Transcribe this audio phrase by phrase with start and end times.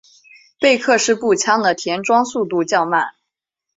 [0.59, 3.13] 贝克式步枪的填装速度较慢。